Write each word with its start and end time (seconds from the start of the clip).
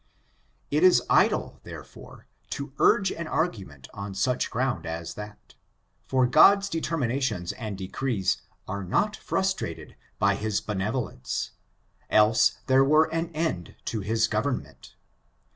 It 0.71 0.83
is 0.83 1.03
idle, 1.11 1.59
therefore, 1.61 2.25
to 2.49 2.73
urge 2.79 3.11
an 3.11 3.27
argu 3.27 3.67
ment 3.67 3.87
on 3.93 4.15
such 4.15 4.49
ground 4.49 4.87
as 4.87 5.13
that: 5.13 5.53
for 6.07 6.25
God's 6.25 6.71
determina 6.71 7.21
tions 7.21 7.51
and 7.51 7.77
decrees 7.77 8.41
are 8.67 8.83
not 8.83 9.15
frustrated 9.15 9.95
by 10.17 10.33
his 10.33 10.59
benevo 10.59 11.05
lence, 11.09 11.51
else 12.09 12.57
there 12.65 12.83
were 12.83 13.13
an 13.13 13.29
end 13.35 13.75
to 13.85 13.99
his 13.99 14.27
government. 14.27 14.95